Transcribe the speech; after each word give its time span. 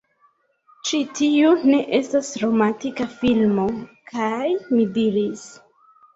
"Ĉi 0.87 1.01
tiu 1.19 1.51
ne 1.71 1.81
estas 1.97 2.31
romantika 2.45 3.07
filmo!" 3.19 3.67
kaj 4.15 4.51
mi 4.73 4.89
diris: 4.99 5.47